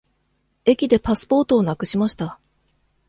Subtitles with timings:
[0.65, 2.39] 駅でパスポートをなくしました。